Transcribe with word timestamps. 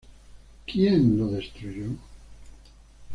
Quien 0.65 1.15
lo 1.19 1.27
destruyó? 1.29 1.89